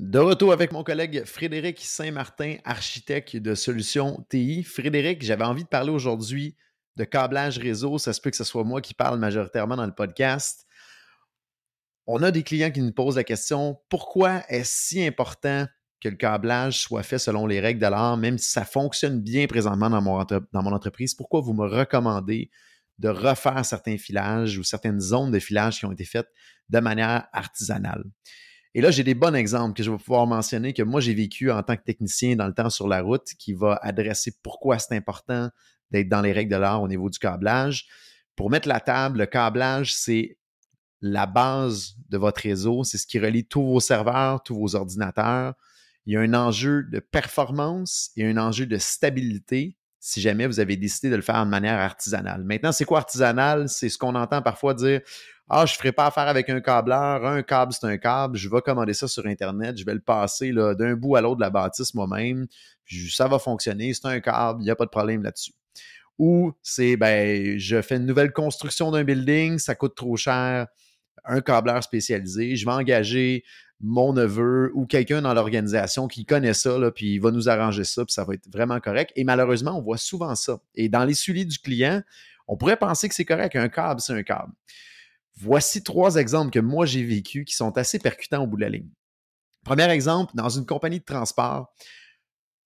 De 0.00 0.18
retour 0.18 0.54
avec 0.54 0.72
mon 0.72 0.82
collègue 0.82 1.24
Frédéric 1.26 1.78
Saint-Martin, 1.78 2.56
architecte 2.64 3.36
de 3.36 3.54
Solutions 3.54 4.24
TI. 4.30 4.64
Frédéric, 4.64 5.22
j'avais 5.22 5.44
envie 5.44 5.64
de 5.64 5.68
parler 5.68 5.90
aujourd'hui 5.90 6.56
de 6.96 7.04
câblage 7.04 7.58
réseau. 7.58 7.98
Ça 7.98 8.14
se 8.14 8.20
peut 8.22 8.30
que 8.30 8.36
ce 8.38 8.44
soit 8.44 8.64
moi 8.64 8.80
qui 8.80 8.94
parle 8.94 9.18
majoritairement 9.18 9.76
dans 9.76 9.84
le 9.84 9.94
podcast. 9.94 10.66
On 12.06 12.22
a 12.22 12.30
des 12.30 12.42
clients 12.42 12.70
qui 12.70 12.80
nous 12.80 12.94
posent 12.94 13.16
la 13.16 13.24
question 13.24 13.78
pourquoi 13.90 14.42
est-ce 14.48 14.88
si 14.88 15.06
important 15.06 15.66
que 16.00 16.08
le 16.08 16.16
câblage 16.16 16.80
soit 16.80 17.02
fait 17.02 17.18
selon 17.18 17.46
les 17.46 17.60
règles 17.60 17.80
de 17.80 17.86
l'art, 17.86 18.16
même 18.16 18.38
si 18.38 18.50
ça 18.50 18.64
fonctionne 18.64 19.20
bien 19.20 19.46
présentement 19.48 19.90
dans 19.90 20.00
mon, 20.00 20.72
entreprise? 20.72 21.14
Pourquoi 21.14 21.42
vous 21.42 21.52
me 21.52 21.68
recommandez 21.68 22.50
de 22.98 23.10
refaire 23.10 23.66
certains 23.66 23.98
filages 23.98 24.56
ou 24.56 24.64
certaines 24.64 24.98
zones 24.98 25.30
de 25.30 25.38
filage 25.38 25.78
qui 25.78 25.84
ont 25.84 25.92
été 25.92 26.06
faites 26.06 26.28
de 26.70 26.80
manière 26.80 27.28
artisanale? 27.34 28.04
Et 28.74 28.80
là, 28.80 28.90
j'ai 28.90 29.02
des 29.02 29.14
bons 29.14 29.34
exemples 29.34 29.74
que 29.74 29.82
je 29.82 29.90
vais 29.90 29.98
pouvoir 29.98 30.26
mentionner 30.26 30.72
que 30.72 30.82
moi, 30.82 31.00
j'ai 31.00 31.14
vécu 31.14 31.50
en 31.50 31.62
tant 31.62 31.76
que 31.76 31.82
technicien 31.82 32.36
dans 32.36 32.46
le 32.46 32.54
temps 32.54 32.70
sur 32.70 32.86
la 32.86 33.02
route 33.02 33.26
qui 33.38 33.52
va 33.52 33.78
adresser 33.82 34.32
pourquoi 34.42 34.78
c'est 34.78 34.94
important 34.94 35.50
d'être 35.90 36.08
dans 36.08 36.20
les 36.20 36.32
règles 36.32 36.52
de 36.52 36.56
l'art 36.56 36.80
au 36.80 36.86
niveau 36.86 37.10
du 37.10 37.18
câblage. 37.18 37.86
Pour 38.36 38.48
mettre 38.48 38.68
la 38.68 38.78
table, 38.78 39.18
le 39.18 39.26
câblage, 39.26 39.92
c'est 39.92 40.38
la 41.00 41.26
base 41.26 41.94
de 42.08 42.16
votre 42.16 42.42
réseau. 42.42 42.84
C'est 42.84 42.98
ce 42.98 43.08
qui 43.08 43.18
relie 43.18 43.44
tous 43.44 43.62
vos 43.62 43.80
serveurs, 43.80 44.42
tous 44.44 44.54
vos 44.54 44.76
ordinateurs. 44.76 45.54
Il 46.06 46.14
y 46.14 46.16
a 46.16 46.20
un 46.20 46.34
enjeu 46.34 46.84
de 46.84 47.00
performance 47.00 48.10
et 48.16 48.24
un 48.24 48.36
enjeu 48.36 48.66
de 48.66 48.78
stabilité 48.78 49.76
si 50.00 50.20
jamais 50.20 50.46
vous 50.46 50.58
avez 50.60 50.76
décidé 50.76 51.10
de 51.10 51.16
le 51.16 51.22
faire 51.22 51.44
de 51.44 51.50
manière 51.50 51.78
artisanale. 51.78 52.42
Maintenant, 52.42 52.72
c'est 52.72 52.86
quoi 52.86 52.98
artisanal? 52.98 53.68
C'est 53.68 53.90
ce 53.90 53.98
qu'on 53.98 54.14
entend 54.14 54.42
parfois 54.42 54.74
dire 54.74 55.00
ah, 55.52 55.66
je 55.66 55.72
ne 55.74 55.78
ferai 55.78 55.90
pas 55.90 56.06
affaire 56.06 56.28
avec 56.28 56.48
un 56.48 56.60
câbleur. 56.60 57.26
Un 57.26 57.42
câble, 57.42 57.72
c'est 57.72 57.84
un 57.84 57.98
câble. 57.98 58.38
Je 58.38 58.48
vais 58.48 58.60
commander 58.60 58.94
ça 58.94 59.08
sur 59.08 59.26
Internet. 59.26 59.76
Je 59.76 59.84
vais 59.84 59.94
le 59.94 60.00
passer 60.00 60.52
d'un 60.52 60.94
bout 60.94 61.16
à 61.16 61.20
l'autre 61.20 61.36
de 61.36 61.40
la 61.40 61.50
bâtisse 61.50 61.92
moi-même. 61.92 62.46
Ça 63.10 63.26
va 63.26 63.40
fonctionner. 63.40 63.92
C'est 63.92 64.06
un 64.06 64.20
câble. 64.20 64.62
Il 64.62 64.66
n'y 64.66 64.70
a 64.70 64.76
pas 64.76 64.84
de 64.84 64.90
problème 64.90 65.24
là-dessus. 65.24 65.52
Ou 66.18 66.52
c'est, 66.62 66.96
ben, 66.96 67.58
je 67.58 67.82
fais 67.82 67.96
une 67.96 68.06
nouvelle 68.06 68.32
construction 68.32 68.92
d'un 68.92 69.02
building. 69.02 69.58
Ça 69.58 69.74
coûte 69.74 69.96
trop 69.96 70.16
cher. 70.16 70.68
Un 71.24 71.40
câbleur 71.40 71.82
spécialisé. 71.82 72.54
Je 72.54 72.64
vais 72.64 72.72
engager 72.72 73.42
mon 73.80 74.12
neveu 74.12 74.70
ou 74.74 74.86
quelqu'un 74.86 75.22
dans 75.22 75.32
l'organisation 75.32 76.06
qui 76.06 76.24
connaît 76.26 76.54
ça, 76.54 76.78
puis 76.94 77.14
il 77.14 77.18
va 77.18 77.30
nous 77.30 77.48
arranger 77.48 77.84
ça, 77.84 78.04
puis 78.04 78.12
ça 78.12 78.24
va 78.24 78.34
être 78.34 78.50
vraiment 78.52 78.78
correct. 78.80 79.12
Et 79.16 79.24
malheureusement, 79.24 79.78
on 79.78 79.82
voit 79.82 79.96
souvent 79.96 80.34
ça. 80.34 80.58
Et 80.74 80.88
dans 80.88 81.04
les 81.04 81.14
suivis 81.14 81.46
du 81.46 81.58
client, 81.58 82.02
on 82.46 82.56
pourrait 82.56 82.76
penser 82.76 83.08
que 83.08 83.14
c'est 83.14 83.24
correct. 83.24 83.56
Un 83.56 83.68
câble, 83.68 84.00
c'est 84.00 84.12
un 84.12 84.22
câble. 84.22 84.52
Voici 85.36 85.82
trois 85.82 86.16
exemples 86.16 86.50
que 86.50 86.58
moi 86.58 86.84
j'ai 86.84 87.02
vécu 87.02 87.44
qui 87.44 87.54
sont 87.54 87.76
assez 87.78 87.98
percutants 87.98 88.42
au 88.42 88.46
bout 88.46 88.56
de 88.56 88.62
la 88.62 88.68
ligne. 88.68 88.90
Premier 89.64 89.88
exemple, 89.90 90.32
dans 90.34 90.48
une 90.48 90.66
compagnie 90.66 91.00
de 91.00 91.04
transport, 91.04 91.72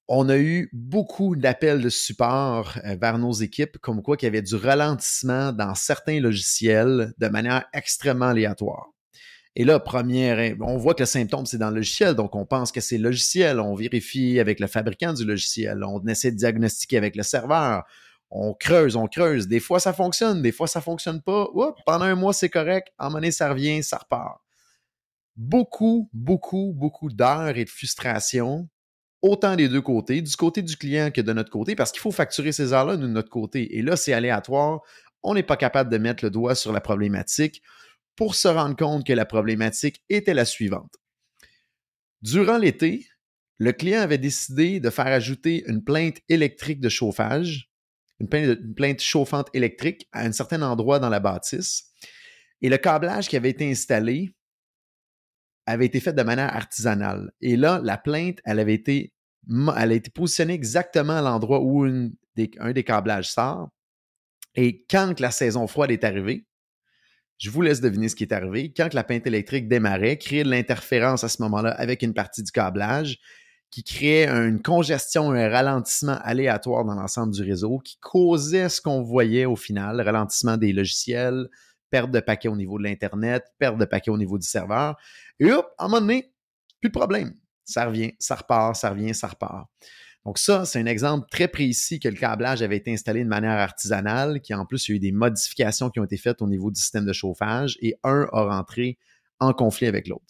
on 0.09 0.29
a 0.29 0.37
eu 0.37 0.69
beaucoup 0.73 1.35
d'appels 1.35 1.81
de 1.81 1.89
support 1.89 2.77
euh, 2.85 2.97
vers 3.01 3.19
nos 3.19 3.33
équipes, 3.33 3.79
comme 3.79 4.03
quoi 4.03 4.17
qu'il 4.17 4.27
y 4.27 4.29
avait 4.29 4.43
du 4.43 4.55
ralentissement 4.55 5.53
dans 5.53 5.75
certains 5.75 6.21
logiciels 6.21 7.15
de 7.19 7.29
manière 7.29 7.65
extrêmement 7.73 8.27
aléatoire. 8.27 8.94
Et 9.57 9.65
là, 9.65 9.79
première, 9.79 10.57
on 10.61 10.77
voit 10.77 10.95
que 10.95 11.03
le 11.03 11.07
symptôme, 11.07 11.47
c'est 11.47 11.59
dans 11.59 11.71
le 11.71 11.77
logiciel, 11.77 12.15
donc 12.15 12.35
on 12.35 12.45
pense 12.45 12.73
que 12.73 12.81
c'est 12.81 12.99
logiciel, 12.99 13.61
on 13.61 13.75
vérifie 13.75 14.41
avec 14.41 14.59
le 14.59 14.67
fabricant 14.67 15.13
du 15.13 15.25
logiciel, 15.25 15.85
on 15.85 16.05
essaie 16.07 16.33
de 16.33 16.37
diagnostiquer 16.37 16.97
avec 16.97 17.15
le 17.15 17.23
serveur, 17.23 17.85
on 18.31 18.53
creuse, 18.53 18.97
on 18.97 19.07
creuse. 19.07 19.47
Des 19.47 19.61
fois, 19.61 19.79
ça 19.79 19.93
fonctionne, 19.93 20.43
des 20.43 20.51
fois, 20.51 20.67
ça 20.67 20.81
fonctionne 20.81 21.23
pas. 21.23 21.47
pendant 21.87 22.05
un 22.05 22.17
mois, 22.17 22.33
c'est 22.33 22.49
correct. 22.49 22.89
En 22.99 23.11
monnaie, 23.11 23.31
ça 23.31 23.49
revient, 23.49 23.81
ça 23.85 23.99
repart. 23.99 24.41
Beaucoup, 25.37 26.11
beaucoup, 26.13 26.73
beaucoup 26.75 27.09
d'heures 27.09 27.57
et 27.57 27.65
de 27.65 27.71
frustration, 27.71 28.69
autant 29.23 29.55
des 29.55 29.69
deux 29.69 29.83
côtés, 29.83 30.21
du 30.21 30.35
côté 30.35 30.63
du 30.63 30.77
client 30.77 31.13
que 31.13 31.21
de 31.21 31.33
notre 31.33 31.51
côté, 31.51 31.77
parce 31.77 31.93
qu'il 31.93 32.01
faut 32.01 32.11
facturer 32.11 32.51
ces 32.51 32.73
heures-là 32.73 32.97
de 32.97 33.07
notre 33.07 33.31
côté. 33.31 33.79
Et 33.79 33.83
là, 33.83 33.95
c'est 33.95 34.13
aléatoire. 34.13 34.81
On 35.23 35.35
n'est 35.35 35.45
pas 35.45 35.57
capable 35.57 35.91
de 35.91 35.99
mettre 35.99 36.25
le 36.25 36.31
doigt 36.31 36.57
sur 36.57 36.73
la 36.73 36.81
problématique 36.81 37.63
pour 38.17 38.35
se 38.35 38.49
rendre 38.49 38.77
compte 38.77 39.07
que 39.07 39.13
la 39.13 39.27
problématique 39.27 40.03
était 40.09 40.35
la 40.35 40.45
suivante. 40.45 40.95
Durant 42.23 42.59
l'été, 42.59 43.07
le 43.59 43.73
client 43.73 44.01
avait 44.01 44.19
décidé 44.19 44.81
de 44.81 44.91
faire 44.91 45.07
ajouter 45.07 45.65
une 45.67 45.85
plainte 45.85 46.19
électrique 46.29 46.81
de 46.81 46.89
chauffage 46.89 47.71
une 48.21 48.75
plainte, 48.75 49.01
chauffante 49.01 49.49
électrique 49.55 50.09
à 50.13 50.23
un 50.23 50.33
certain 50.33 50.63
endroit 50.63 50.99
dans 50.99 51.09
la 51.09 51.21
bâtisse. 51.21 51.91
Et 52.61 52.69
le 52.69 52.79
câblage 52.79 53.29
qui 53.29 53.37
avait 53.37 53.51
été 53.51 53.71
installé 53.71 54.35
avait 55.67 55.87
été 55.87 56.01
fait 56.01 56.13
de 56.13 56.23
manière 56.23 56.55
artisanale. 56.55 57.33
Et 57.41 57.57
là, 57.57 57.81
la 57.83 57.99
plainte, 57.99 58.39
elle 58.45 58.61
avait 58.61 58.75
été, 58.75 59.13
positionnée 60.15 60.55
exactement 60.55 61.15
à 61.15 61.23
l'endroit 61.23 61.61
où 61.61 61.85
un 61.85 62.11
des 62.37 62.85
câblages 62.85 63.31
sort. 63.31 63.71
Et 64.55 64.85
quand 64.89 65.19
la 65.21 65.31
saison 65.31 65.67
froide 65.67 65.91
est 65.91 66.05
arrivée, 66.05 66.47
je 67.39 67.51
vous 67.51 67.63
laisse 67.63 67.81
deviner 67.81 68.09
ce 68.09 68.17
qui 68.17 68.25
est 68.25 68.33
arrivé. 68.33 68.73
Quand 68.75 68.95
la 68.95 69.05
plainte 69.05 69.27
électrique 69.27 69.69
démarrait, 69.69 70.19
créer 70.19 70.45
de 70.45 70.51
l'interférence 70.51 71.25
à 71.25 71.29
ce 71.29 71.43
moment-là 71.43 71.71
avec 71.71 72.03
une 72.03 72.15
partie 72.15 72.43
du 72.43 72.53
câblage, 72.53 73.19
qui 73.71 73.83
créait 73.83 74.29
une 74.29 74.63
congestion, 74.63 75.33
un 75.33 75.49
ralentissement 75.49 76.17
aléatoire 76.23 76.85
dans 76.85 76.95
l'ensemble 76.95 77.35
du 77.35 77.43
réseau, 77.43 77.79
qui 77.79 77.99
causait 78.01 78.69
ce 78.69 78.81
qu'on 78.81 79.03
voyait 79.03 79.47
au 79.47 79.57
final, 79.57 80.01
ralentissement 80.01 80.57
des 80.57 80.73
logiciels, 80.73 81.49
perte 81.91 82.13
de 82.13 82.21
paquets 82.21 82.49
au 82.49 82.55
niveau 82.55 82.79
de 82.79 82.85
l'Internet, 82.85 83.45
perte 83.59 83.77
de 83.77 83.85
paquets 83.85 84.13
au 84.13 84.17
niveau 84.17 84.39
du 84.39 84.47
serveur. 84.47 84.97
Et 85.41 85.51
hop, 85.51 85.67
à 85.77 85.87
un 85.87 85.89
moment 85.89 86.01
donné, 86.01 86.33
plus 86.81 86.89
de 86.89 86.95
problème. 86.95 87.35
Ça 87.65 87.87
revient, 87.87 88.13
ça 88.21 88.37
repart, 88.37 88.77
ça 88.77 88.91
revient, 88.91 89.13
ça 89.13 89.27
repart. 89.27 89.67
Donc 90.25 90.39
ça, 90.39 90.65
c'est 90.65 90.81
un 90.81 90.87
exemple 90.87 91.27
très 91.31 91.49
précis 91.49 92.01
que 92.01 92.09
le 92.09 92.17
câblage 92.17 92.63
avait 92.63 92.79
été 92.79 92.93
installé 92.93 93.23
de 93.23 93.29
manière 93.29 93.59
artisanale, 93.59 94.41
qui 94.41 94.55
en 94.55 94.65
plus, 94.65 94.89
il 94.89 94.93
y 94.93 94.95
a 94.95 94.97
eu 94.97 95.01
des 95.01 95.13
modifications 95.13 95.91
qui 95.91 96.01
ont 96.01 96.05
été 96.05 96.17
faites 96.17 96.41
au 96.41 96.47
niveau 96.47 96.71
du 96.71 96.81
système 96.81 97.05
de 97.05 97.13
chauffage 97.13 97.77
et 97.83 97.95
un 98.05 98.27
a 98.33 98.45
rentré 98.45 98.99
en 99.39 99.53
conflit 99.53 99.87
avec 99.87 100.09
l'autre. 100.09 100.25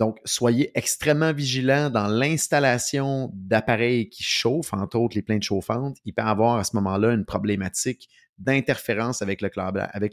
Donc, 0.00 0.18
soyez 0.24 0.76
extrêmement 0.76 1.32
vigilants 1.32 1.90
dans 1.90 2.08
l'installation 2.08 3.30
d'appareils 3.34 4.08
qui 4.08 4.24
chauffent, 4.24 4.72
entre 4.72 4.98
autres 4.98 5.14
les 5.14 5.22
plaintes 5.22 5.42
chauffantes. 5.42 5.98
Il 6.06 6.14
peut 6.14 6.22
y 6.22 6.26
avoir 6.26 6.56
à 6.56 6.64
ce 6.64 6.74
moment-là 6.76 7.12
une 7.12 7.26
problématique 7.26 8.08
d'interférence 8.38 9.20
avec 9.20 9.42
le, 9.42 9.50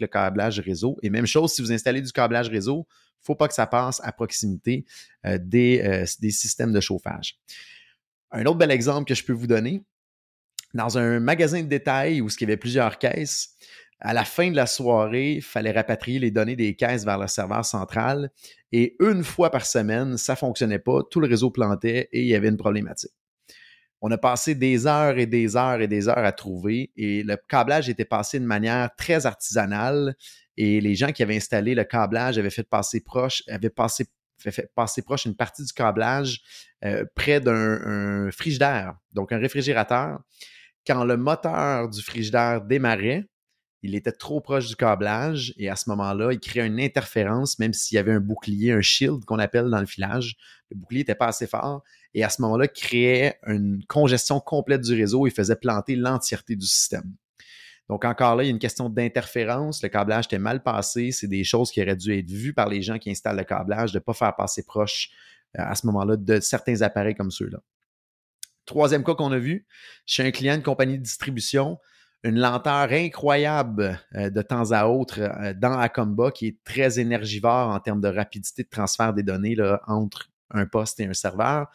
câblage, 0.08 0.60
réseau. 0.60 0.98
Et 1.02 1.10
même 1.10 1.26
chose, 1.26 1.54
si 1.54 1.62
vous 1.62 1.72
installez 1.72 2.02
du 2.02 2.12
câblage 2.12 2.50
réseau, 2.50 2.86
il 2.90 3.22
ne 3.22 3.26
faut 3.26 3.36
pas 3.36 3.48
que 3.48 3.54
ça 3.54 3.66
passe 3.66 4.02
à 4.04 4.12
proximité 4.12 4.86
euh, 5.26 5.38
euh, 5.38 6.06
des 6.20 6.32
systèmes 6.32 6.74
de 6.74 6.82
chauffage. 6.82 7.40
Un 8.32 8.46
autre 8.46 8.58
bel 8.58 8.72
exemple 8.72 9.08
que 9.08 9.16
je 9.16 9.24
peux 9.24 9.34
vous 9.34 9.48
donner, 9.48 9.84
dans 10.74 10.98
un 10.98 11.20
magasin 11.20 11.64
de 11.64 11.68
détail 11.68 12.22
où 12.22 12.28
il 12.28 12.42
y 12.42 12.44
avait 12.44 12.58
plusieurs 12.58 12.98
caisses, 12.98 13.56
à 14.00 14.14
la 14.14 14.26
fin 14.26 14.52
de 14.52 14.56
la 14.56 14.68
soirée, 14.68 15.34
il 15.34 15.42
fallait 15.42 15.72
rapatrier 15.72 16.20
les 16.20 16.30
données 16.30 16.56
des 16.56 16.76
caisses 16.76 17.04
vers 17.04 17.18
le 17.18 17.28
serveur 17.28 17.66
central. 17.66 18.30
Et 18.72 18.96
une 19.00 19.24
fois 19.24 19.50
par 19.50 19.66
semaine, 19.66 20.18
ça 20.18 20.34
ne 20.34 20.38
fonctionnait 20.38 20.80
pas, 20.80 21.02
tout 21.10 21.20
le 21.20 21.28
réseau 21.28 21.50
plantait 21.50 22.10
et 22.12 22.22
il 22.22 22.28
y 22.28 22.36
avait 22.36 22.50
une 22.50 22.58
problématique. 22.58 23.12
On 24.02 24.12
a 24.12 24.18
passé 24.18 24.54
des 24.54 24.86
heures 24.86 25.18
et 25.18 25.26
des 25.26 25.58
heures 25.58 25.82
et 25.82 25.88
des 25.88 26.08
heures 26.08 26.20
à 26.20 26.32
trouver 26.32 26.92
et 26.96 27.24
le 27.24 27.36
câblage 27.36 27.90
était 27.90 28.06
passé 28.06 28.40
de 28.40 28.46
manière 28.46 28.96
très 28.96 29.26
artisanale 29.26 30.16
et 30.56 30.80
les 30.82 30.94
gens 30.94 31.12
qui 31.12 31.24
avaient 31.24 31.38
installé 31.38 31.74
le 31.74 31.84
câblage 31.84 32.38
avaient 32.38 32.52
fait 32.52 32.68
passer 32.68 33.02
proche, 33.02 33.42
avaient 33.48 33.72
passé, 33.72 34.06
fait, 34.38 34.72
passer 34.76 35.02
proche 35.02 35.26
une 35.26 35.36
partie 35.36 35.64
du 35.64 35.74
câblage 35.74 36.42
euh, 36.86 37.06
près 37.16 37.40
d'un 37.40 38.30
frigidaire, 38.32 38.96
donc 39.14 39.32
un 39.32 39.38
réfrigérateur. 39.38 40.20
Quand 40.86 41.04
le 41.04 41.18
moteur 41.18 41.90
du 41.90 42.02
frigidaire 42.02 42.62
démarrait, 42.62 43.26
il 43.84 43.96
était 43.96 44.12
trop 44.12 44.42
proche 44.42 44.68
du 44.68 44.76
câblage 44.76 45.54
et 45.58 45.70
à 45.70 45.76
ce 45.76 45.90
moment-là, 45.90 46.32
il 46.34 46.40
créait 46.40 46.66
une 46.66 46.80
interférence, 46.80 47.60
même 47.60 47.74
s'il 47.74 47.96
y 47.96 48.00
avait 48.00 48.14
un 48.14 48.20
bouclier, 48.20 48.72
un 48.72 48.82
shield 48.82 49.24
qu'on 49.26 49.40
appelle 49.40 49.70
dans 49.70 49.80
le 49.80 49.86
filage. 49.86 50.36
Le 50.72 50.78
bouclier 50.78 51.02
n'était 51.02 51.16
pas 51.16 51.28
assez 51.28 51.48
fort 51.48 51.84
et 52.14 52.24
à 52.24 52.30
ce 52.30 52.42
moment-là, 52.42 52.68
créait 52.68 53.38
une 53.46 53.84
congestion 53.88 54.40
complète 54.40 54.82
du 54.82 54.94
réseau 54.94 55.28
et 55.28 55.30
faisait 55.30 55.56
planter 55.56 55.96
l'entièreté 55.96 56.56
du 56.56 56.66
système. 56.66 57.14
Donc 57.90 58.04
encore 58.04 58.36
là, 58.36 58.44
il 58.44 58.48
y 58.48 58.50
a 58.50 58.52
une 58.52 58.60
question 58.60 58.90
d'interférence. 58.90 59.82
Le 59.82 59.90
câblage 59.90 60.26
était 60.26 60.40
mal 60.40 60.62
passé. 60.62 61.12
C'est 61.12 61.28
des 61.28 61.44
choses 61.44 61.72
qui 61.72 61.82
auraient 61.82 61.96
dû 61.96 62.18
être 62.18 62.30
vues 62.30 62.54
par 62.54 62.68
les 62.68 62.82
gens 62.82 63.00
qui 63.00 63.10
installent 63.10 63.38
le 63.38 63.44
câblage, 63.46 63.94
de 63.94 63.98
ne 63.98 64.04
pas 64.04 64.14
faire 64.14 64.36
passer 64.36 64.66
proche 64.66 65.10
euh, 65.58 65.64
à 65.64 65.76
ce 65.76 65.86
moment-là 65.88 66.18
de 66.18 66.40
certains 66.40 66.82
appareils 66.82 67.16
comme 67.16 67.32
ceux-là. 67.32 67.60
Troisième 68.66 69.06
cas 69.06 69.16
qu'on 69.16 69.32
a 69.32 69.38
vu, 69.38 69.66
chez 70.06 70.26
un 70.26 70.32
client 70.32 70.58
de 70.58 70.64
compagnie 70.64 70.98
de 70.98 71.04
distribution, 71.04 71.80
une 72.24 72.38
lenteur 72.38 72.92
incroyable 72.92 73.98
euh, 74.16 74.30
de 74.30 74.42
temps 74.42 74.72
à 74.72 74.88
autre 74.88 75.22
euh, 75.22 75.54
dans 75.54 75.80
Acomba 75.80 76.32
qui 76.32 76.48
est 76.48 76.58
très 76.66 77.00
énergivore 77.00 77.70
en 77.70 77.80
termes 77.80 78.02
de 78.02 78.10
rapidité 78.10 78.64
de 78.64 78.70
transfert 78.70 79.14
des 79.14 79.24
données 79.24 79.56
entre 79.88 80.30
un 80.52 80.66
poste 80.66 81.00
et 81.00 81.06
un 81.06 81.14
serveur 81.14 81.68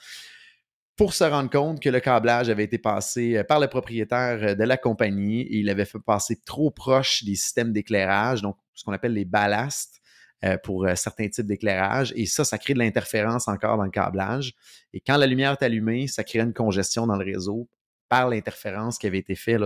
pour 1.03 1.15
se 1.15 1.25
rendre 1.25 1.51
compte 1.51 1.81
que 1.83 1.89
le 1.89 1.99
câblage 1.99 2.49
avait 2.49 2.63
été 2.63 2.79
passé 2.79 3.37
euh, 3.37 3.43
par 3.43 3.59
le 3.59 3.67
propriétaire 3.67 4.55
de 4.55 4.63
la 4.63 4.77
compagnie 4.77 5.41
et 5.41 5.57
il 5.57 5.69
avait 5.69 5.85
fait 5.85 5.99
passer 5.99 6.41
trop 6.45 6.71
proche 6.71 7.25
des 7.25 7.35
systèmes 7.35 7.73
d'éclairage, 7.73 8.41
donc 8.41 8.57
ce 8.73 8.85
qu'on 8.85 8.93
appelle 8.93 9.13
les 9.13 9.25
ballasts, 9.25 10.01
euh, 10.45 10.57
pour 10.63 10.87
euh, 10.87 10.95
certains 10.95 11.29
types 11.29 11.47
d'éclairage. 11.47 12.13
Et 12.15 12.25
ça, 12.27 12.45
ça 12.45 12.57
crée 12.57 12.75
de 12.75 12.79
l'interférence 12.79 13.49
encore 13.49 13.79
dans 13.79 13.83
le 13.83 13.91
câblage. 13.91 14.55
Et 14.93 15.01
quand 15.01 15.17
la 15.17 15.27
lumière 15.27 15.57
est 15.61 15.65
allumée, 15.65 16.07
ça 16.07 16.23
crée 16.23 16.39
une 16.39 16.55
congestion 16.55 17.05
dans 17.09 17.17
le 17.17 17.25
réseau 17.25 17.69
par 18.09 18.29
l'interférence 18.29 18.97
qui 18.97 19.09
avait 19.09 19.19
été 19.19 19.35
faite 19.35 19.61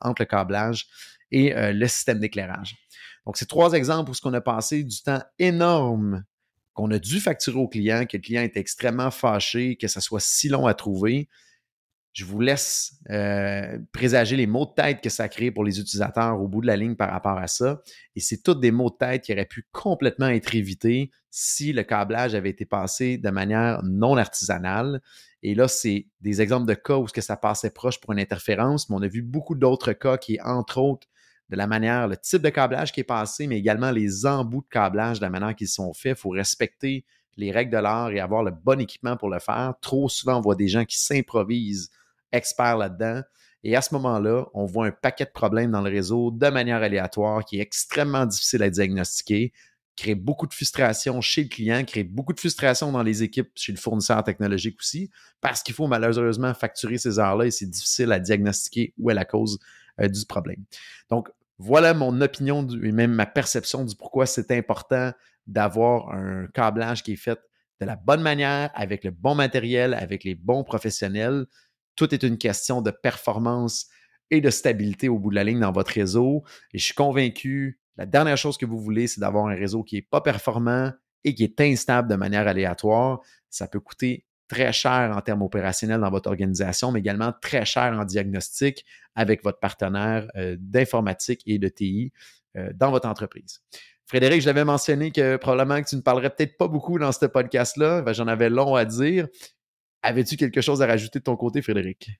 entre 0.00 0.22
le 0.22 0.26
câblage 0.26 0.88
et 1.30 1.52
le 1.54 1.86
système 1.86 2.18
d'éclairage. 2.18 2.74
Donc, 3.26 3.36
c'est 3.36 3.46
trois 3.48 3.74
exemples 3.74 4.10
où 4.10 4.14
ce 4.14 4.22
qu'on 4.22 4.34
a 4.34 4.40
passé 4.40 4.82
du 4.82 5.02
temps 5.02 5.22
énorme 5.38 6.24
qu'on 6.74 6.90
a 6.90 6.98
dû 6.98 7.20
facturer 7.20 7.58
au 7.58 7.68
client, 7.68 8.06
que 8.06 8.16
le 8.16 8.22
client 8.22 8.42
est 8.42 8.56
extrêmement 8.56 9.10
fâché, 9.10 9.76
que 9.76 9.88
ça 9.88 10.00
soit 10.00 10.20
si 10.20 10.48
long 10.48 10.66
à 10.66 10.74
trouver. 10.74 11.28
Je 12.12 12.24
vous 12.24 12.40
laisse 12.40 12.94
euh, 13.10 13.78
présager 13.92 14.36
les 14.36 14.48
mots 14.48 14.66
de 14.66 14.74
tête 14.74 15.00
que 15.00 15.10
ça 15.10 15.28
crée 15.28 15.52
pour 15.52 15.64
les 15.64 15.78
utilisateurs 15.78 16.40
au 16.40 16.48
bout 16.48 16.60
de 16.60 16.66
la 16.66 16.76
ligne 16.76 16.96
par 16.96 17.10
rapport 17.10 17.38
à 17.38 17.46
ça. 17.46 17.82
Et 18.16 18.20
c'est 18.20 18.42
tous 18.42 18.54
des 18.54 18.72
mots 18.72 18.90
de 18.90 18.96
tête 18.96 19.22
qui 19.22 19.32
auraient 19.32 19.46
pu 19.46 19.68
complètement 19.70 20.28
être 20.28 20.54
évités 20.54 21.12
si 21.30 21.72
le 21.72 21.84
câblage 21.84 22.34
avait 22.34 22.50
été 22.50 22.64
passé 22.64 23.16
de 23.16 23.30
manière 23.30 23.82
non 23.84 24.16
artisanale. 24.16 25.00
Et 25.42 25.54
là, 25.54 25.68
c'est 25.68 26.08
des 26.20 26.42
exemples 26.42 26.66
de 26.66 26.74
cas 26.74 26.96
où 26.96 27.04
que 27.04 27.20
ça 27.20 27.36
passait 27.36 27.70
proche 27.70 28.00
pour 28.00 28.12
une 28.12 28.18
interférence, 28.18 28.90
mais 28.90 28.96
on 28.96 29.02
a 29.02 29.08
vu 29.08 29.22
beaucoup 29.22 29.54
d'autres 29.54 29.92
cas 29.92 30.18
qui, 30.18 30.38
entre 30.42 30.78
autres, 30.78 31.06
de 31.50 31.56
la 31.56 31.66
manière, 31.66 32.06
le 32.06 32.16
type 32.16 32.42
de 32.42 32.48
câblage 32.48 32.92
qui 32.92 33.00
est 33.00 33.04
passé, 33.04 33.48
mais 33.48 33.58
également 33.58 33.90
les 33.90 34.24
embouts 34.24 34.62
de 34.62 34.68
câblage, 34.68 35.18
de 35.18 35.24
la 35.24 35.30
manière 35.30 35.56
qu'ils 35.56 35.68
sont 35.68 35.92
faits. 35.92 36.16
Il 36.16 36.20
faut 36.20 36.30
respecter 36.30 37.04
les 37.36 37.50
règles 37.50 37.72
de 37.72 37.78
l'art 37.78 38.12
et 38.12 38.20
avoir 38.20 38.44
le 38.44 38.52
bon 38.52 38.80
équipement 38.80 39.16
pour 39.16 39.28
le 39.28 39.40
faire. 39.40 39.74
Trop 39.80 40.08
souvent, 40.08 40.38
on 40.38 40.40
voit 40.40 40.54
des 40.54 40.68
gens 40.68 40.84
qui 40.84 40.98
s'improvisent 41.00 41.90
experts 42.30 42.78
là-dedans. 42.78 43.22
Et 43.64 43.74
à 43.74 43.82
ce 43.82 43.92
moment-là, 43.94 44.46
on 44.54 44.64
voit 44.64 44.86
un 44.86 44.92
paquet 44.92 45.24
de 45.24 45.30
problèmes 45.30 45.72
dans 45.72 45.82
le 45.82 45.90
réseau 45.90 46.30
de 46.30 46.48
manière 46.48 46.82
aléatoire 46.82 47.44
qui 47.44 47.58
est 47.58 47.62
extrêmement 47.62 48.24
difficile 48.26 48.62
à 48.62 48.70
diagnostiquer, 48.70 49.52
crée 49.96 50.14
beaucoup 50.14 50.46
de 50.46 50.54
frustration 50.54 51.20
chez 51.20 51.42
le 51.42 51.48
client, 51.48 51.84
crée 51.84 52.04
beaucoup 52.04 52.32
de 52.32 52.38
frustration 52.38 52.92
dans 52.92 53.02
les 53.02 53.24
équipes 53.24 53.50
chez 53.56 53.72
le 53.72 53.78
fournisseur 53.78 54.22
technologique 54.22 54.78
aussi, 54.78 55.10
parce 55.40 55.64
qu'il 55.64 55.74
faut 55.74 55.88
malheureusement 55.88 56.54
facturer 56.54 56.96
ces 56.96 57.18
heures-là 57.18 57.46
et 57.46 57.50
c'est 57.50 57.68
difficile 57.68 58.12
à 58.12 58.20
diagnostiquer 58.20 58.94
où 58.98 59.10
est 59.10 59.14
la 59.14 59.24
cause 59.24 59.58
du 60.08 60.26
problème. 60.26 60.64
Donc, 61.08 61.28
voilà 61.58 61.92
mon 61.92 62.20
opinion 62.20 62.66
et 62.66 62.92
même 62.92 63.12
ma 63.12 63.26
perception 63.26 63.84
du 63.84 63.94
pourquoi 63.94 64.26
c'est 64.26 64.50
important 64.50 65.12
d'avoir 65.46 66.10
un 66.12 66.46
câblage 66.54 67.02
qui 67.02 67.12
est 67.12 67.16
fait 67.16 67.38
de 67.80 67.86
la 67.86 67.96
bonne 67.96 68.22
manière, 68.22 68.70
avec 68.74 69.04
le 69.04 69.10
bon 69.10 69.34
matériel, 69.34 69.94
avec 69.94 70.24
les 70.24 70.34
bons 70.34 70.64
professionnels. 70.64 71.46
Tout 71.96 72.14
est 72.14 72.22
une 72.22 72.38
question 72.38 72.82
de 72.82 72.90
performance 72.90 73.88
et 74.30 74.40
de 74.40 74.50
stabilité 74.50 75.08
au 75.08 75.18
bout 75.18 75.30
de 75.30 75.34
la 75.34 75.44
ligne 75.44 75.60
dans 75.60 75.72
votre 75.72 75.92
réseau. 75.92 76.44
Et 76.72 76.78
je 76.78 76.84
suis 76.84 76.94
convaincu, 76.94 77.80
la 77.96 78.06
dernière 78.06 78.36
chose 78.36 78.56
que 78.56 78.66
vous 78.66 78.78
voulez, 78.78 79.06
c'est 79.06 79.20
d'avoir 79.20 79.46
un 79.46 79.54
réseau 79.54 79.82
qui 79.82 79.96
n'est 79.96 80.02
pas 80.02 80.20
performant 80.20 80.92
et 81.24 81.34
qui 81.34 81.44
est 81.44 81.60
instable 81.60 82.08
de 82.08 82.16
manière 82.16 82.46
aléatoire. 82.46 83.20
Ça 83.48 83.66
peut 83.66 83.80
coûter 83.80 84.24
très 84.50 84.72
cher 84.72 85.14
en 85.16 85.20
termes 85.20 85.42
opérationnels 85.42 86.00
dans 86.00 86.10
votre 86.10 86.28
organisation, 86.28 86.90
mais 86.90 86.98
également 86.98 87.32
très 87.40 87.64
cher 87.64 87.96
en 87.96 88.04
diagnostic 88.04 88.84
avec 89.14 89.44
votre 89.44 89.60
partenaire 89.60 90.26
euh, 90.36 90.56
d'informatique 90.58 91.42
et 91.46 91.58
de 91.58 91.68
TI 91.68 92.12
euh, 92.56 92.72
dans 92.74 92.90
votre 92.90 93.08
entreprise. 93.08 93.62
Frédéric, 94.06 94.42
je 94.42 94.46
l'avais 94.46 94.64
mentionné 94.64 95.12
que 95.12 95.36
probablement 95.36 95.80
que 95.80 95.88
tu 95.88 95.94
ne 95.94 96.00
parlerais 96.00 96.30
peut-être 96.30 96.56
pas 96.58 96.66
beaucoup 96.66 96.98
dans 96.98 97.12
ce 97.12 97.26
podcast-là. 97.26 98.02
Ben, 98.02 98.12
j'en 98.12 98.26
avais 98.26 98.50
long 98.50 98.74
à 98.74 98.84
dire. 98.84 99.28
Avais-tu 100.02 100.36
quelque 100.36 100.60
chose 100.60 100.82
à 100.82 100.86
rajouter 100.86 101.20
de 101.20 101.24
ton 101.24 101.36
côté, 101.36 101.62
Frédéric? 101.62 102.10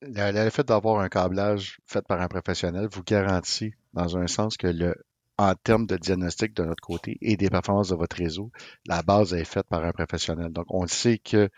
Le, 0.00 0.48
fait 0.48 0.66
d'avoir 0.66 1.00
un 1.00 1.10
câblage 1.10 1.76
fait 1.84 2.06
par 2.06 2.22
un 2.22 2.28
professionnel 2.28 2.88
vous 2.90 3.02
garantit, 3.02 3.74
dans 3.92 4.16
un 4.16 4.26
sens, 4.28 4.56
que 4.56 4.68
le, 4.68 4.94
en 5.40 5.54
termes 5.54 5.86
de 5.86 5.96
diagnostic 5.96 6.54
de 6.54 6.64
notre 6.64 6.82
côté 6.82 7.16
et 7.22 7.38
des 7.38 7.48
performances 7.48 7.88
de 7.88 7.94
votre 7.94 8.16
réseau, 8.16 8.50
la 8.86 9.02
base 9.02 9.32
est 9.32 9.46
faite 9.46 9.66
par 9.70 9.82
un 9.82 9.92
professionnel. 9.92 10.52
Donc, 10.52 10.66
on 10.68 10.86
sait 10.86 11.16
que 11.16 11.48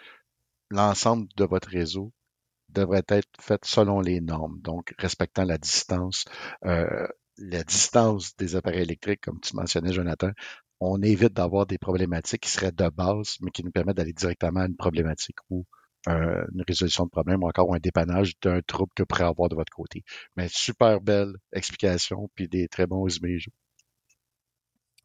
l'ensemble 0.71 1.27
de 1.37 1.45
votre 1.45 1.69
réseau 1.69 2.13
devrait 2.69 3.03
être 3.09 3.29
fait 3.41 3.61
selon 3.65 4.01
les 4.01 4.21
normes, 4.21 4.61
donc 4.61 4.95
respectant 4.99 5.45
la 5.45 5.59
distance, 5.59 6.27
euh, 6.65 7.09
la 7.39 7.65
distance 7.65 8.37
des 8.37 8.55
appareils 8.55 8.83
électriques, 8.83 9.23
comme 9.23 9.41
tu 9.41 9.57
mentionnais, 9.57 9.93
Jonathan. 9.93 10.31
On 10.79 11.03
évite 11.03 11.33
d'avoir 11.33 11.67
des 11.67 11.79
problématiques 11.79 12.43
qui 12.43 12.51
seraient 12.51 12.71
de 12.71 12.89
base, 12.89 13.37
mais 13.41 13.51
qui 13.51 13.65
nous 13.65 13.73
permettent 13.73 13.97
d'aller 13.97 14.13
directement 14.13 14.61
à 14.61 14.67
une 14.67 14.77
problématique 14.77 15.39
ou 15.51 15.67
euh, 16.09 16.45
une 16.55 16.63
résolution 16.69 17.05
de 17.05 17.11
problème 17.11 17.43
ou 17.43 17.49
encore 17.49 17.75
un 17.75 17.81
dépannage 17.81 18.35
d'un 18.41 18.61
trouble 18.63 18.93
que 18.95 19.03
vous 19.03 19.07
pourrez 19.07 19.25
avoir 19.25 19.49
de 19.49 19.57
votre 19.57 19.73
côté. 19.73 20.05
Mais 20.37 20.47
super 20.49 21.01
belle 21.01 21.35
explication, 21.53 22.31
puis 22.37 22.49
des 22.49 22.69
très 22.69 22.87
bons 22.87 23.03
résumés. 23.03 23.39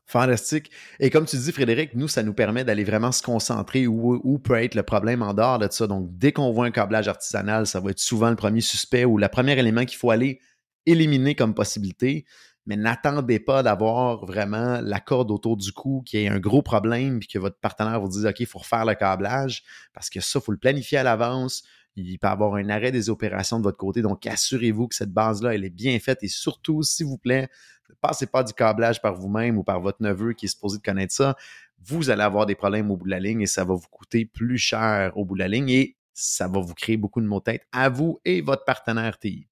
Fantastique. 0.09 0.71
Et 1.01 1.09
comme 1.09 1.25
tu 1.25 1.35
dis, 1.35 1.51
Frédéric, 1.51 1.93
nous, 1.93 2.07
ça 2.07 2.23
nous 2.23 2.33
permet 2.33 2.63
d'aller 2.63 2.85
vraiment 2.85 3.11
se 3.11 3.21
concentrer 3.21 3.87
où, 3.87 4.39
peut 4.39 4.55
être 4.55 4.73
le 4.73 4.83
problème 4.83 5.21
en 5.21 5.33
dehors 5.33 5.59
de 5.59 5.67
ça. 5.69 5.85
Donc, 5.85 6.07
dès 6.17 6.31
qu'on 6.31 6.53
voit 6.53 6.65
un 6.65 6.71
câblage 6.71 7.09
artisanal, 7.09 7.67
ça 7.67 7.81
va 7.81 7.91
être 7.91 7.99
souvent 7.99 8.29
le 8.29 8.37
premier 8.37 8.61
suspect 8.61 9.03
ou 9.03 9.17
le 9.17 9.27
premier 9.27 9.59
élément 9.59 9.83
qu'il 9.83 9.97
faut 9.97 10.09
aller 10.09 10.39
éliminer 10.85 11.35
comme 11.35 11.53
possibilité. 11.53 12.25
Mais 12.65 12.77
n'attendez 12.77 13.41
pas 13.41 13.63
d'avoir 13.63 14.25
vraiment 14.25 14.79
la 14.81 15.01
corde 15.01 15.29
autour 15.29 15.57
du 15.57 15.73
cou, 15.73 16.03
qui 16.05 16.19
ait 16.19 16.29
un 16.29 16.39
gros 16.39 16.61
problème, 16.61 17.19
puis 17.19 17.27
que 17.27 17.39
votre 17.39 17.59
partenaire 17.59 17.99
vous 17.99 18.07
dise 18.07 18.25
OK, 18.25 18.39
il 18.39 18.45
faut 18.45 18.59
refaire 18.59 18.85
le 18.85 18.95
câblage, 18.95 19.63
parce 19.93 20.09
que 20.09 20.21
ça, 20.21 20.39
il 20.39 20.41
faut 20.41 20.53
le 20.53 20.57
planifier 20.57 20.99
à 20.99 21.03
l'avance. 21.03 21.63
Il 21.97 22.19
peut 22.19 22.27
y 22.27 22.29
avoir 22.29 22.55
un 22.55 22.69
arrêt 22.69 22.91
des 22.91 23.09
opérations 23.09 23.57
de 23.57 23.63
votre 23.63 23.77
côté. 23.77 24.01
Donc, 24.01 24.25
assurez-vous 24.25 24.87
que 24.87 24.95
cette 24.95 25.11
base-là, 25.11 25.55
elle 25.55 25.65
est 25.65 25.69
bien 25.69 25.97
faite. 25.99 26.19
Et 26.21 26.27
surtout, 26.27 26.83
s'il 26.83 27.07
vous 27.07 27.17
plaît, 27.17 27.49
ne 27.89 27.95
passez 28.01 28.27
pas 28.27 28.43
du 28.43 28.53
câblage 28.53 29.01
par 29.01 29.15
vous-même 29.15 29.57
ou 29.57 29.63
par 29.63 29.81
votre 29.81 30.01
neveu 30.01 30.33
qui 30.33 30.45
est 30.45 30.49
supposé 30.49 30.77
de 30.77 30.83
connaître 30.83 31.13
ça. 31.13 31.35
Vous 31.83 32.09
allez 32.09 32.21
avoir 32.23 32.45
des 32.45 32.55
problèmes 32.55 32.91
au 32.91 32.97
bout 32.97 33.05
de 33.05 33.11
la 33.11 33.19
ligne 33.19 33.41
et 33.41 33.47
ça 33.47 33.63
va 33.63 33.73
vous 33.73 33.87
coûter 33.89 34.25
plus 34.25 34.57
cher 34.57 35.11
au 35.15 35.25
bout 35.25 35.35
de 35.35 35.39
la 35.39 35.47
ligne 35.47 35.69
et 35.69 35.95
ça 36.13 36.47
va 36.47 36.59
vous 36.59 36.73
créer 36.73 36.97
beaucoup 36.97 37.21
de 37.21 37.27
maux 37.27 37.39
de 37.39 37.43
tête 37.43 37.67
à 37.71 37.89
vous 37.89 38.19
et 38.25 38.41
votre 38.41 38.65
partenaire 38.65 39.17
TI. 39.19 39.47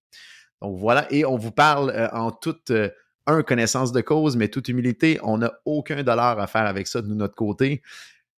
Donc 0.62 0.80
voilà, 0.80 1.12
et 1.12 1.26
on 1.26 1.38
vous 1.38 1.52
parle 1.52 1.92
euh, 1.92 2.10
en 2.12 2.32
toute 2.32 2.72
euh, 2.72 2.90
un 3.28 3.44
connaissance 3.44 3.92
de 3.92 4.02
cause, 4.02 4.36
mais 4.36 4.48
toute 4.48 4.68
humilité, 4.68 5.20
on 5.24 5.38
n'a 5.38 5.54
aucun 5.66 6.02
dollar 6.04 6.40
à 6.40 6.48
faire 6.48 6.66
avec 6.66 6.88
ça 6.88 7.02
de 7.02 7.14
notre 7.14 7.36
côté. 7.36 7.82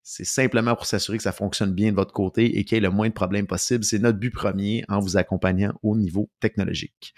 C'est 0.10 0.24
simplement 0.24 0.74
pour 0.74 0.86
s'assurer 0.86 1.18
que 1.18 1.24
ça 1.24 1.34
fonctionne 1.34 1.74
bien 1.74 1.92
de 1.92 1.96
votre 1.98 2.14
côté 2.14 2.58
et 2.58 2.64
qu'il 2.64 2.76
y 2.76 2.78
ait 2.78 2.82
le 2.82 2.90
moins 2.90 3.10
de 3.10 3.14
problèmes 3.14 3.46
possible. 3.46 3.84
C'est 3.84 4.00
notre 4.00 4.18
but 4.18 4.32
premier 4.32 4.86
en 4.88 5.02
vous 5.02 5.18
accompagnant 5.18 5.74
au 5.84 5.98
niveau 5.98 6.30
technologique. 6.40 7.14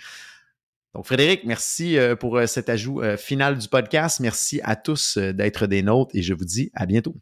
Donc, 0.95 1.06
Frédéric, 1.06 1.44
merci 1.44 2.00
euh, 2.00 2.15
pour 2.15 2.36
euh, 2.36 2.47
cet 2.47 2.68
ajout 2.68 3.03
euh, 3.03 3.15
final 3.15 3.59
du 3.59 3.68
podcast. 3.68 4.19
Merci 4.21 4.59
à 4.63 4.75
tous 4.75 5.19
d'être 5.19 5.68
des 5.68 5.83
nôtres 5.83 6.15
et 6.15 6.24
je 6.24 6.33
vous 6.33 6.45
dis 6.45 6.71
à 6.74 6.88
bientôt. 6.88 7.15